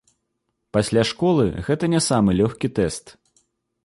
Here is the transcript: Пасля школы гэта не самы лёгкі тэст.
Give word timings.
Пасля 0.77 1.03
школы 1.09 1.45
гэта 1.67 1.89
не 1.95 2.01
самы 2.09 2.31
лёгкі 2.39 2.67
тэст. 2.81 3.05